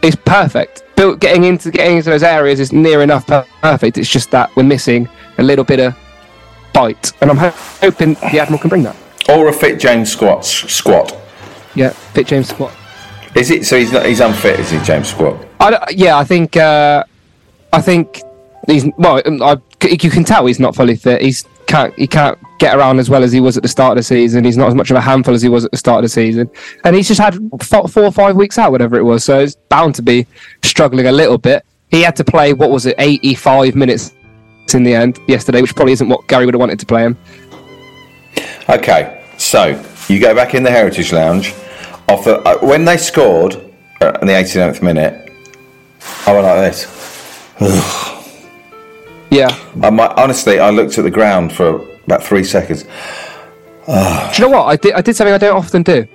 [0.02, 0.84] is perfect.
[0.96, 3.98] Built getting into getting into those areas is near enough perfect.
[3.98, 5.94] It's just that we're missing a little bit of
[6.72, 8.96] bite, and I'm hoping the Admiral can bring that.
[9.28, 10.46] Or a fit James Squat.
[10.46, 11.14] Squat.
[11.76, 12.74] Yeah, fit James Squat.
[13.36, 13.66] Is it?
[13.66, 14.06] So he's not.
[14.06, 14.62] He's unfit.
[14.62, 15.46] Is he, James Squat?
[15.60, 17.04] I don't- yeah, I think uh,
[17.74, 18.22] I think
[18.66, 19.22] he's well.
[19.44, 21.22] I, you can tell he's not fully fit.
[21.22, 23.98] He's can't he can't get around as well as he was at the start of
[23.98, 24.44] the season.
[24.44, 26.10] He's not as much of a handful as he was at the start of the
[26.10, 26.50] season,
[26.84, 29.24] and he's just had four, or five weeks out, whatever it was.
[29.24, 30.26] So it's bound to be
[30.64, 31.64] struggling a little bit.
[31.90, 34.14] He had to play what was it, eighty-five minutes
[34.74, 37.18] in the end yesterday, which probably isn't what Gary would have wanted to play him.
[38.70, 41.54] Okay, so you go back in the Heritage Lounge.
[42.10, 43.56] Off the, uh, when they scored
[44.02, 45.30] uh, in the 89th minute,
[46.26, 48.17] I went like this.
[49.30, 49.58] Yeah.
[49.82, 52.84] I might, honestly, I looked at the ground for about three seconds.
[53.86, 54.66] Do you know what?
[54.66, 54.94] I did.
[54.94, 56.06] I did something I don't often do.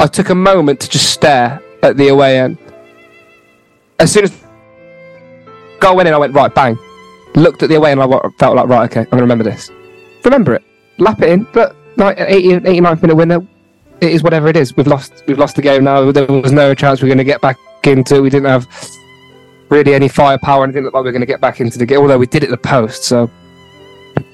[0.00, 2.56] I took a moment to just stare at the away end.
[3.98, 4.32] As soon as
[5.78, 6.78] goal went in, I went right, bang.
[7.34, 9.70] Looked at the away end, and I felt like right, okay, I'm gonna remember this.
[10.24, 10.64] Remember it,
[10.98, 11.46] lap it in.
[11.52, 13.46] But like at 80, 89th minute winner,
[14.00, 14.74] it is whatever it is.
[14.76, 15.22] We've lost.
[15.26, 16.10] We've lost the game now.
[16.12, 18.16] There was no chance we are gonna get back into.
[18.16, 18.20] it.
[18.20, 18.66] We didn't have
[19.68, 21.86] really any firepower, and it didn't look like we were gonna get back into the
[21.86, 21.98] game.
[22.00, 23.30] Although we did it at the post, so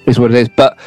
[0.07, 0.49] is what it is.
[0.49, 0.79] But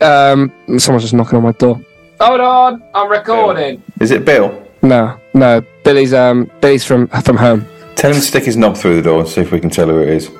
[0.00, 1.80] um, someone's just knocking on my door.
[2.20, 3.82] Hold on, I'm recording.
[4.00, 4.66] Is it Bill?
[4.82, 7.66] No, no, Billy's um, Billy's from from home.
[7.96, 9.88] Tell him to stick his knob through the door and see if we can tell
[9.88, 10.30] who it is.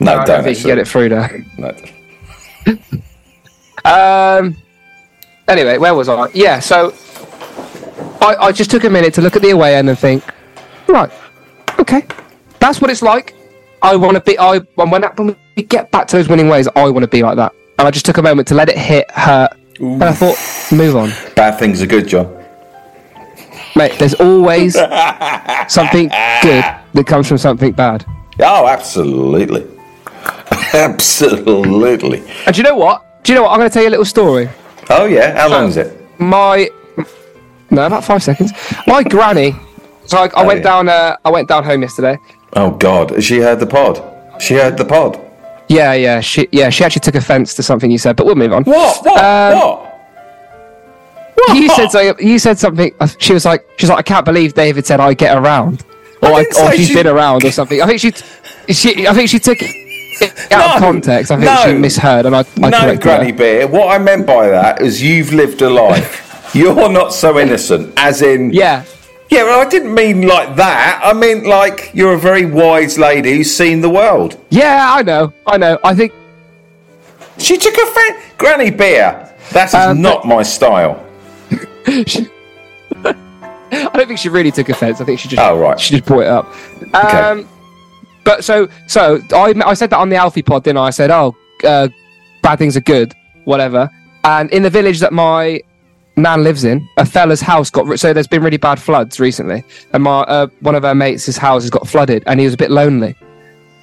[0.00, 0.42] No, I don't.
[0.44, 1.44] think you can get it through there.
[1.58, 1.74] No.
[3.86, 4.56] Um.
[5.46, 6.30] Anyway, where was I?
[6.32, 6.94] Yeah, so
[8.24, 10.24] I I just took a minute to look at the away end and think,
[10.88, 11.10] right,
[11.78, 12.06] okay,
[12.58, 13.34] that's what it's like.
[13.82, 14.38] I want to be.
[14.38, 17.22] I when that, when we get back to those winning ways, I want to be
[17.22, 17.52] like that.
[17.78, 20.38] And I just took a moment to let it hit, hurt, and I thought,
[20.72, 21.10] move on.
[21.34, 22.44] Bad things are good, John.
[23.76, 24.74] Mate, there's always
[25.68, 26.08] something
[26.42, 28.06] good that comes from something bad.
[28.40, 29.66] Oh, absolutely.
[30.72, 32.22] absolutely.
[32.46, 33.22] And do you know what?
[33.24, 33.50] Do you know what?
[33.50, 34.48] I'm going to tell you a little story.
[34.90, 35.36] Oh, yeah.
[35.36, 36.00] How long is it?
[36.20, 36.70] My
[37.74, 38.52] no, about five seconds.
[38.86, 39.54] My granny.
[40.06, 40.64] So I, I Oh, went yeah.
[40.64, 40.88] down.
[40.88, 42.18] Uh, I went down home yesterday.
[42.54, 43.22] Oh, God.
[43.22, 44.02] She heard the pod?
[44.40, 45.20] She heard the pod.
[45.68, 48.52] Yeah, yeah, she yeah she actually took offence to something you said, but we'll move
[48.52, 48.64] on.
[48.64, 49.02] What?
[49.04, 49.24] What?
[49.24, 49.58] Um,
[51.34, 51.56] what?
[51.56, 52.26] You said something.
[52.28, 52.92] You said something.
[53.00, 55.82] uh, She was like, she's like, I can't believe David said I get around,
[56.22, 57.80] or I I, or she's she- been around, or something.
[57.80, 58.12] I think she,
[58.72, 61.32] she, I think she took it out of context.
[61.32, 61.62] I think no.
[61.64, 63.36] she misheard, and I, I no, Granny her.
[63.38, 63.66] Beer.
[63.66, 66.23] What I meant by that is you've lived a life.
[66.54, 68.52] You're not so innocent, as in.
[68.52, 68.84] Yeah,
[69.30, 71.00] Yeah, well, I didn't mean like that.
[71.02, 74.38] I mean like you're a very wise lady who's seen the world.
[74.50, 75.78] yeah, I know, I know.
[75.82, 76.12] I think
[77.38, 78.16] She took a offence.
[78.38, 79.30] Granny Beer.
[79.52, 81.04] That is Um, not my style.
[82.06, 82.28] she,
[83.04, 85.00] I don't think she really took offence.
[85.00, 85.78] I think she just Oh, right.
[85.80, 86.46] she just brought it up.
[86.94, 87.48] Um,
[88.24, 90.84] But so so I I said that on the Alfie pod, didn't I?
[90.86, 91.88] I said, oh, uh,
[92.42, 93.12] bad things are good,
[93.44, 93.90] whatever.
[94.22, 95.60] And in the village that my
[96.16, 100.02] nan lives in, a fella's house got so there's been really bad floods recently, and
[100.02, 102.58] my uh, one of her mates' his house has got flooded, and he was a
[102.58, 103.16] bit lonely.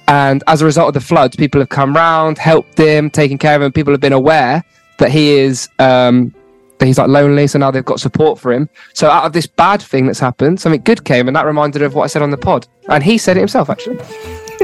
[0.08, 3.56] And as a result of the floods, people have come round, helped him, taken care
[3.56, 3.72] of him.
[3.72, 4.64] People have been aware
[4.98, 6.34] that he is um,
[6.78, 8.68] that he's like lonely, so now they've got support for him.
[8.92, 11.86] So out of this bad thing that's happened, something good came, and that reminded her
[11.86, 12.66] of what I said on the pod.
[12.88, 13.98] And he said it himself, actually.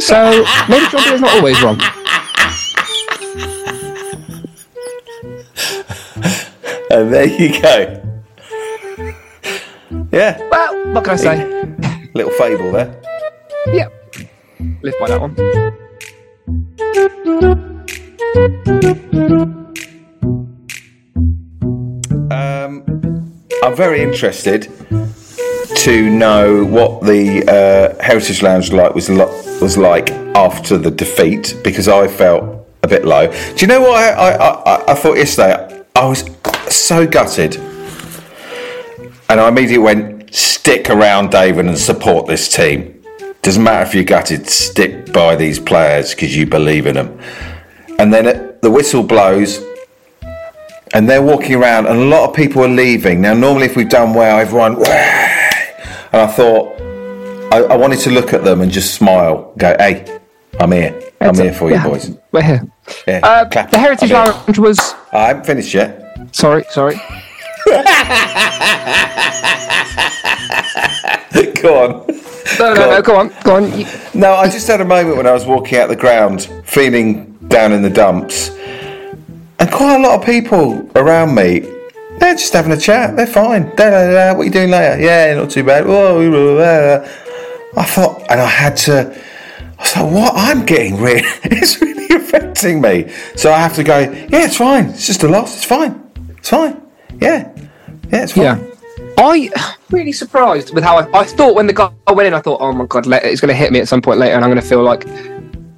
[0.01, 1.81] So maybe John Beer's not always wrong.
[6.91, 8.03] And there you go.
[10.13, 12.09] Yeah, Well, what can I say?
[12.15, 13.01] little fable there.
[13.73, 13.89] Yeah,
[14.83, 15.35] live by that one.
[22.31, 22.83] Um,
[23.63, 24.65] I'm very interested
[25.77, 31.57] to know what the uh, Heritage Lounge like was lo- was like after the defeat
[31.65, 33.27] because I felt a bit low.
[33.29, 35.83] Do you know what I, I, I, I thought yesterday?
[35.97, 36.23] I was
[36.77, 37.57] so gutted,
[39.29, 43.03] and I immediately went stick around, David, and support this team.
[43.43, 47.19] Doesn't matter if you're gutted, stick by these players because you believe in them.
[47.99, 49.63] And then the whistle blows,
[50.95, 53.21] and they're walking around, and a lot of people are leaving.
[53.21, 54.87] Now, normally, if we've done well, everyone, and
[56.13, 56.81] I thought,
[57.53, 60.19] I, I wanted to look at them and just smile, go, hey,
[60.61, 61.01] I'm here.
[61.21, 62.11] I'm here for you, Yeah, boys.
[62.33, 62.67] We're here.
[63.07, 64.11] Yeah, Uh, the Heritage.
[64.11, 64.95] Lounge was.
[65.13, 66.08] I haven't finished yet.
[66.33, 66.97] Sorry, sorry.
[71.63, 72.07] Go on.
[72.59, 72.91] No, no, Go no.
[72.97, 73.03] on.
[73.03, 73.79] Go on, go on.
[73.79, 77.33] You, No, I just had a moment when I was walking out the ground, feeling
[77.49, 81.61] down in the dumps, and quite a lot of people around me.
[82.19, 83.17] They're just having a chat.
[83.17, 83.65] They're fine.
[83.77, 85.01] Da, da, da, what are you doing later?
[85.01, 85.87] Yeah, not too bad.
[85.87, 87.83] Whoa, blah, blah, blah.
[87.83, 89.17] I thought, and I had to.
[89.79, 90.33] I was like, what?
[90.35, 91.23] I'm getting really.
[91.45, 93.13] It's really affecting me.
[93.37, 93.99] So I have to go.
[93.99, 94.87] Yeah, it's fine.
[94.87, 95.57] It's just a loss.
[95.57, 96.08] It's fine.
[96.49, 96.81] It's fine.
[97.21, 97.53] Yeah,
[98.09, 98.43] yeah, it's fine.
[98.43, 98.75] yeah.
[99.19, 99.51] I
[99.91, 102.33] really surprised with how I, I thought when the goal went in.
[102.33, 104.43] I thought, oh my god, it's going to hit me at some point later, and
[104.43, 105.07] I'm going to feel like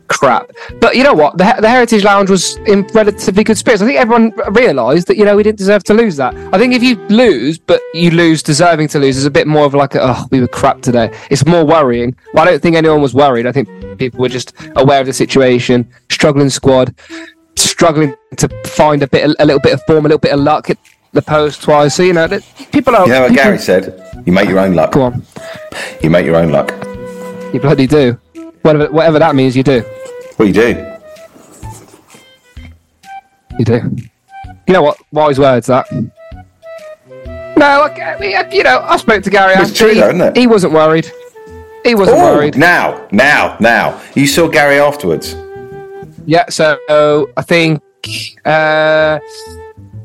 [0.07, 0.49] crap.
[0.81, 1.39] But you know what?
[1.39, 3.83] The, the Heritage Lounge was in relatively good spirits.
[3.83, 6.37] I think everyone realised that you know we didn't deserve to lose that.
[6.55, 9.67] I think if you lose, but you lose deserving to lose, is a bit more
[9.67, 11.13] of like, oh, we were crap today.
[11.31, 12.15] It's more worrying.
[12.33, 13.49] But I don't think anyone was worried.
[13.49, 16.95] I think people were just aware of the situation, struggling squad,
[17.57, 20.71] struggling to find a bit, a little bit of form, a little bit of luck
[20.71, 20.79] at
[21.13, 21.95] the post twice.
[21.95, 23.07] So you know, that- people are.
[23.07, 24.03] You know what people- Gary said?
[24.27, 24.93] You make your own luck.
[24.93, 25.23] Go on,
[26.03, 26.73] You make your own luck.
[27.53, 28.19] you bloody do.
[28.63, 29.83] Whatever, whatever that means, you do.
[30.37, 30.87] What you do?
[33.59, 33.97] You do.
[34.67, 34.99] You know what?
[35.13, 35.87] Wise words, that.
[37.57, 39.55] No, I, you know, I spoke to Gary.
[39.57, 40.37] It's true he, though, isn't it?
[40.37, 41.11] he wasn't worried.
[41.85, 42.57] He wasn't Oh, worried.
[42.57, 44.01] now, now, now.
[44.15, 45.35] You saw Gary afterwards.
[46.35, 46.79] Yeah, so
[47.37, 47.83] I think
[48.45, 49.19] uh,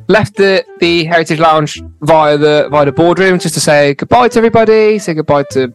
[0.07, 4.38] left the, the Heritage Lounge via the via the boardroom just to say goodbye to
[4.39, 5.71] everybody, say goodbye to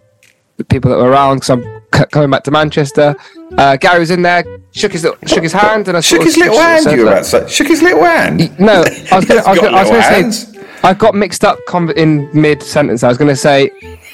[0.56, 1.62] the people that were around because I'm
[1.94, 3.14] c- coming back to Manchester.
[3.56, 6.36] Uh, Gary was in there, shook his little- shook his hand, and I Shook his
[6.36, 7.48] little hand, you were about.
[7.50, 8.58] Shook his little hand.
[8.58, 8.82] No,
[9.12, 9.68] I was going He's got to.
[9.68, 10.66] I was going to say.
[10.82, 13.04] I got mixed up com- in mid sentence.
[13.04, 13.70] I was going to say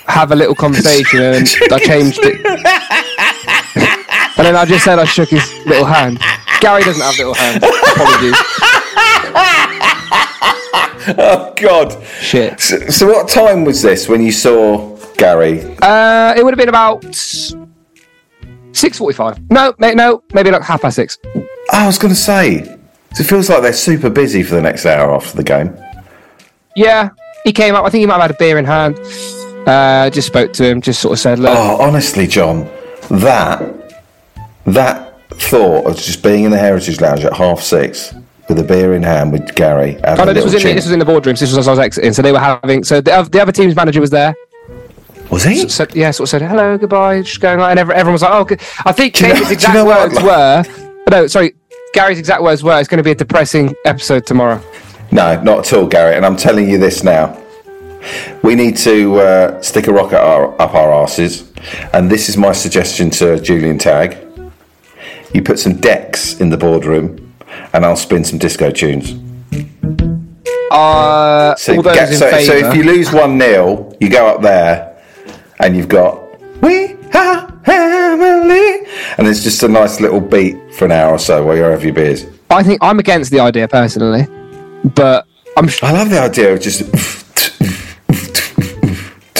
[0.07, 3.03] have a little conversation, and I changed it.
[4.37, 6.18] and then I just said I shook his little hand.
[6.61, 7.62] Gary doesn't have little hands.
[7.64, 8.37] Apologies.
[11.09, 12.03] Oh, God.
[12.20, 12.59] Shit.
[12.61, 15.62] So, so what time was this when you saw Gary?
[15.81, 19.49] Uh, it would have been about six forty-five.
[19.51, 21.16] No, mate, no, maybe like half past six.
[21.70, 22.77] I was going to say,
[23.12, 25.77] it feels like they're super busy for the next hour after the game.
[26.75, 27.11] Yeah,
[27.44, 27.85] he came up.
[27.85, 28.99] I think he might have had a beer in hand.
[29.68, 30.81] Uh, just spoke to him.
[30.81, 32.64] Just sort of said, "Look, Oh, honestly, John,
[33.11, 33.86] that
[34.66, 38.14] that thought of just being in the Heritage Lounge at half six
[38.48, 39.98] with a beer in hand with Gary.
[40.05, 41.40] Oh no, this was in this was in the boardrooms.
[41.40, 42.12] This was as I was exiting.
[42.12, 42.85] So they were having.
[42.85, 44.35] So the, the other team's manager was there.
[45.31, 45.68] was he?
[45.68, 48.33] Said, yeah, sort of said hello, goodbye, just going on, and every, everyone was like,
[48.33, 48.61] oh, good.
[48.85, 50.11] I think Do you know- David's you know what?
[50.12, 50.64] words were.
[51.11, 51.55] No, sorry,
[51.92, 52.79] Gary's exact words were.
[52.79, 54.61] It's going to be a depressing episode tomorrow.
[55.12, 56.16] No, not at all, Gary.
[56.16, 57.40] And I'm telling you this now.
[58.44, 61.50] We need to uh, stick a rocket up our asses,
[61.92, 64.22] and this is my suggestion to Julian Tagg.
[65.35, 67.33] You put some decks in the boardroom,
[67.73, 69.15] and I'll spin some disco tunes.
[70.71, 74.97] Uh, So, get- so, so if you lose one 0 you go up there,
[75.61, 76.21] and you've got
[76.61, 78.87] we are family,
[79.19, 81.85] and it's just a nice little beat for an hour or so while you have
[81.85, 82.27] your beers.
[82.51, 84.27] I think I'm against the idea personally,
[84.95, 85.69] but I'm.
[85.69, 86.83] sh- I love the idea of just.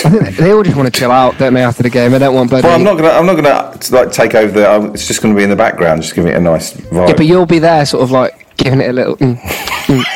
[0.05, 1.63] I think they all just want to chill out, don't they?
[1.63, 2.67] After the game, they don't want bloody.
[2.67, 3.09] Well, I'm not gonna.
[3.11, 4.91] I'm not gonna like take over the.
[4.93, 7.09] It's just gonna be in the background, just giving it a nice vibe.
[7.09, 10.07] Yeah, but you'll be there, sort of like giving it a little, mm, mm, mm.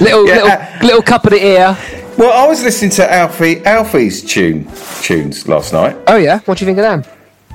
[0.04, 0.34] little, Yeah.
[0.80, 1.76] little, little cup of the ear.
[2.18, 4.68] well, I was listening to Alfie Alfie's tune
[5.02, 5.96] tunes last night.
[6.06, 7.04] Oh yeah, what do you think of them?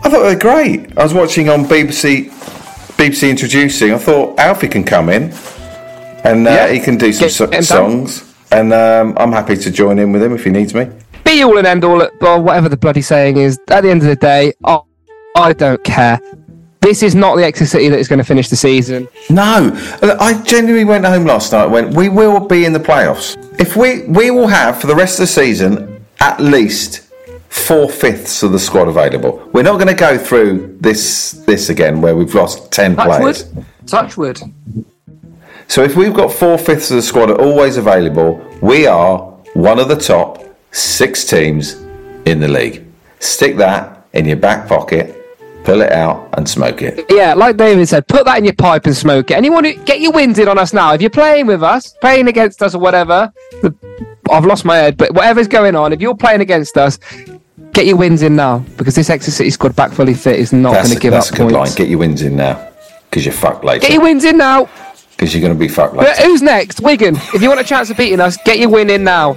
[0.03, 0.97] I thought they were great.
[0.97, 2.29] I was watching on BBC
[2.97, 3.93] BBC introducing.
[3.93, 5.33] I thought Alfie can come in,
[6.23, 6.67] and uh, Yeah.
[6.71, 8.23] he can do some Get- so- get him songs.
[8.55, 10.87] And um, I'm happy to join in with him if he needs me.
[11.25, 13.59] Be all and end all, or whatever the bloody saying is.
[13.67, 14.79] At the end of the day, I,
[15.35, 16.21] I don't care.
[16.79, 19.09] This is not the Exeter City that is going to finish the season.
[19.29, 19.71] No,
[20.21, 21.63] I genuinely went home last night.
[21.63, 23.35] and Went, we will be in the playoffs.
[23.59, 27.11] If we we will have for the rest of the season at least
[27.49, 29.49] four fifths of the squad available.
[29.51, 33.51] We're not going to go through this this again where we've lost ten players.
[33.85, 34.39] Touchwood.
[35.67, 39.19] So if we've got four fifths of the squad are always available, we are
[39.53, 41.73] one of the top six teams
[42.25, 42.85] in the league.
[43.19, 45.15] Stick that in your back pocket,
[45.63, 47.05] pull it out, and smoke it.
[47.09, 49.35] Yeah, like David said, put that in your pipe and smoke it.
[49.35, 50.93] Anyone who get your wins in on us now.
[50.93, 53.73] If you're playing with us, playing against us or whatever, the,
[54.29, 56.99] I've lost my head, but whatever's going on, if you're playing against us,
[57.73, 60.73] get your wins in now because this Exeter City squad back fully fit is not
[60.73, 61.71] going to give that's up a good points.
[61.71, 61.77] line.
[61.77, 62.71] Get your wins in now.
[63.09, 63.81] Because you're fucked later.
[63.81, 64.69] Get your wins in now.
[65.15, 66.23] Because you're going to be fucked But later.
[66.23, 66.81] who's next?
[66.81, 67.15] Wigan.
[67.33, 69.33] If you want a chance of beating us, get your win in now.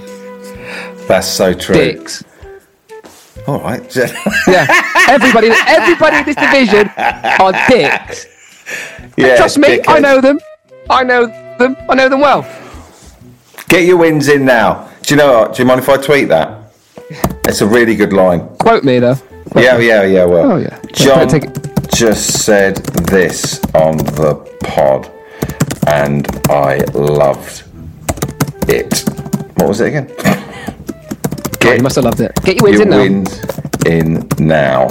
[1.06, 1.74] That's so true.
[1.76, 2.24] Dicks.
[3.46, 3.80] All right.
[4.48, 4.66] Yeah.
[5.08, 8.26] everybody, everybody in this division are dicks.
[9.16, 10.38] yeah, Trust me, I know them.
[10.90, 11.26] I know
[11.58, 11.76] them.
[11.88, 12.42] I know them well.
[13.68, 14.90] Get your wins in now.
[15.02, 15.54] Do you know what?
[15.54, 16.72] Do you mind if I tweet that?
[17.46, 18.48] It's a really good line.
[18.58, 19.16] Quote me though.
[19.56, 20.24] Yeah, yeah, yeah.
[20.24, 20.78] Well, Oh, yeah.
[20.92, 21.28] John
[21.94, 25.10] just said this on the pod,
[25.88, 27.64] and I loved
[28.68, 29.04] it.
[29.56, 30.14] What was it again?
[31.60, 32.32] Oh, you must have loved it.
[32.44, 32.96] Get your wins your in now.
[33.02, 33.40] wins
[33.84, 34.88] in now.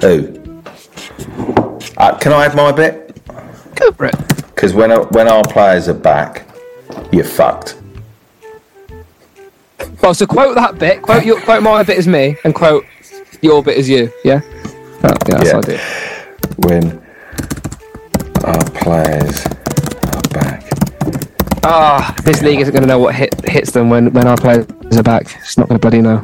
[0.00, 0.62] Who?
[1.96, 3.20] Uh, can I have my bit?
[3.74, 4.14] Go for it.
[4.54, 6.46] Because when when our players are back,
[7.10, 7.80] you're fucked.
[10.02, 11.02] Well, so quote that bit.
[11.02, 12.84] Quote your quote my bit as me, and quote
[13.40, 14.12] your bit as you.
[14.24, 14.40] Yeah.
[14.44, 15.56] Oh, yeah, that's Yeah.
[15.56, 15.78] what I do.
[16.68, 17.01] When
[18.52, 20.68] our players are back.
[21.64, 24.66] Ah, this league isn't going to know what hit, hits them when, when our players
[24.96, 25.36] are back.
[25.40, 26.22] It's not going to bloody know.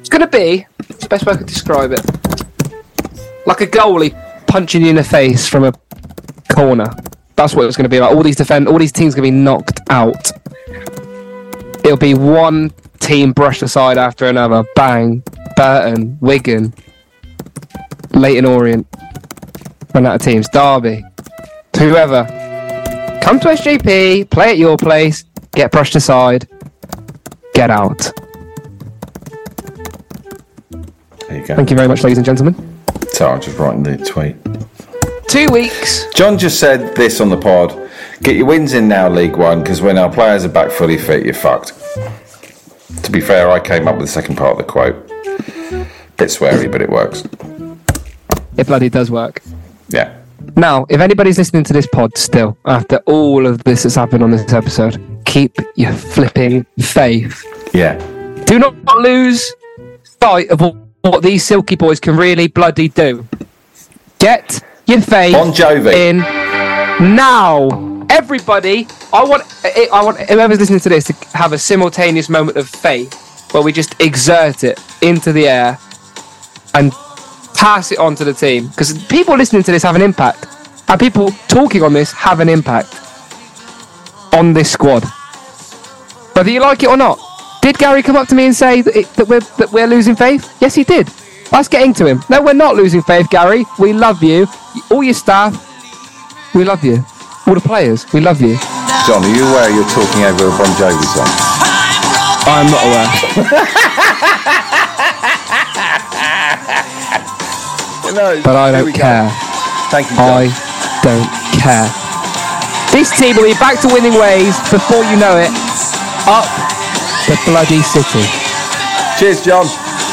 [0.00, 2.00] It's going to be, it's the best way I could describe it,
[3.46, 4.12] like a goalie
[4.46, 5.72] punching you in the face from a
[6.52, 6.88] corner.
[7.36, 8.14] That's what it's going to be like.
[8.14, 10.30] All these defend, all these teams going to be knocked out.
[11.84, 14.64] It'll be one team brushed aside after another.
[14.76, 15.22] Bang,
[15.56, 16.74] Burton, Wigan,
[18.12, 18.86] Leyton Orient,
[19.94, 20.48] run out of teams.
[20.48, 21.02] Derby,
[21.76, 22.24] whoever.
[23.22, 26.46] Come to SJP, play at your place, get brushed aside,
[27.54, 28.10] get out.
[30.70, 31.56] There you go.
[31.56, 32.54] Thank you very much, ladies and gentlemen.
[33.12, 34.36] So I'm just writing the tweet.
[35.28, 36.04] Two weeks.
[36.14, 37.80] Jon just said this on the pod.
[38.22, 41.24] Get your wins in now, League One, because when our players are back fully fit,
[41.24, 41.72] you're fucked.
[43.02, 45.08] To be fair, I came up with the second part of the quote.
[46.16, 47.24] Bit sweary, but it works.
[48.56, 49.42] It bloody does work.
[49.88, 50.16] Yeah.
[50.56, 54.30] Now, if anybody's listening to this pod still, after all of this that's happened on
[54.30, 57.44] this episode, keep your flipping faith.
[57.74, 57.96] Yeah.
[58.46, 59.52] Do not lose
[60.22, 63.26] sight of what- these silky boys can really bloody do.
[64.18, 65.92] Get your faith Bon Jovi.
[65.92, 66.18] in
[67.14, 67.68] now.
[68.10, 72.56] Everybody, I want I I want whoever's listening to this to have a simultaneous moment
[72.56, 73.12] of faith
[73.52, 75.78] where we just exert it into the air
[76.74, 76.92] and
[77.64, 78.68] pass it on to the team.
[78.68, 80.46] Because people listening to this have an impact
[80.86, 83.00] and people talking on this have an impact
[84.34, 85.02] on this squad.
[86.36, 87.18] Whether you like it or not
[87.62, 90.14] did Gary come up to me and say that, it, that we're that we're losing
[90.14, 90.54] faith?
[90.60, 91.06] Yes he did.
[91.50, 92.22] That's getting to him.
[92.28, 93.64] No we're not losing faith Gary.
[93.78, 94.46] We love you.
[94.90, 95.56] All your staff
[96.54, 97.02] we love you.
[97.46, 98.58] All the players we love you.
[99.06, 101.32] Jon, are you aware you're talking over a Bon Jovi song?
[102.46, 103.94] I'm not aware
[108.14, 108.40] No.
[108.42, 109.26] but I don't care
[109.94, 110.26] Thank you, Jon.
[110.26, 110.50] I
[111.06, 111.86] don't care.
[112.90, 115.50] This team will be back to winning ways before you know it.
[116.26, 116.46] Up
[117.30, 118.26] the bloody city.
[119.18, 119.66] Cheers, Jon.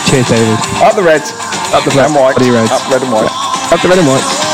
[0.05, 0.59] Cheers, David.
[0.85, 1.33] Up the Reds.
[1.73, 2.35] Up the black and white.
[2.35, 2.71] bloody Reds.
[2.71, 3.31] Up red and white.
[3.71, 4.50] Up the red and whites.